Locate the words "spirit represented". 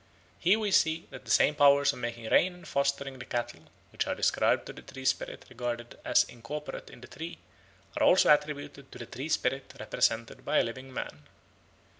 9.29-10.43